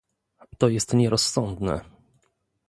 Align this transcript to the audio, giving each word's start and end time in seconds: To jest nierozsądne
To 0.57 0.67
jest 0.69 0.93
nierozsądne 0.93 1.81